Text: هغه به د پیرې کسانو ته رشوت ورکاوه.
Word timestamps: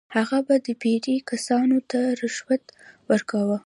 هغه 0.15 0.37
به 0.47 0.55
د 0.65 0.67
پیرې 0.81 1.15
کسانو 1.29 1.77
ته 1.91 1.99
رشوت 2.21 2.63
ورکاوه. 3.11 3.57